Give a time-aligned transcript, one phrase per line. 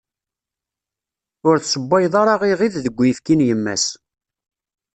[1.47, 3.85] Ur tessewwayeḍ ara iɣid deg uyefki n yemma-s.